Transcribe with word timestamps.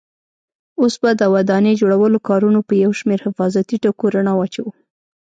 اوس 0.81 0.93
به 1.01 1.09
د 1.17 1.23
ودانۍ 1.33 1.73
جوړولو 1.81 2.17
کارونو 2.29 2.59
په 2.67 2.73
یو 2.83 2.91
شمېر 2.99 3.19
حفاظتي 3.27 3.77
ټکو 3.83 4.05
رڼا 4.15 4.33
واچوو. 4.37 4.71